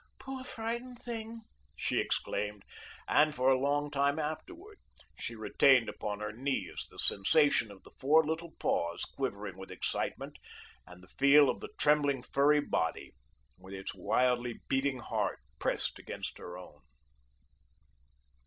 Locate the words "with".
9.59-9.69, 13.59-13.75